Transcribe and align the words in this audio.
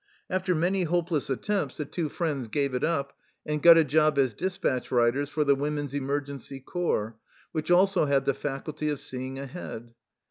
After 0.31 0.55
many 0.55 0.85
hopeless 0.85 1.29
attempts 1.29 1.77
the 1.77 1.85
two 1.85 2.09
friends 2.09 2.47
gave 2.47 2.73
it 2.73 2.83
up 2.83 3.15
and 3.45 3.61
got 3.61 3.77
a 3.77 3.83
job 3.83 4.17
as 4.17 4.33
despatch 4.33 4.89
riders 4.91 5.29
for 5.29 5.43
the 5.43 5.53
Women's 5.53 5.93
Emergency 5.93 6.59
Corps, 6.59 7.17
which 7.51 7.69
also 7.69 8.05
had 8.05 8.25
the 8.25 8.33
faculty 8.33 8.89
of 8.89 8.99
seeing 8.99 9.37
ahead. 9.37 9.93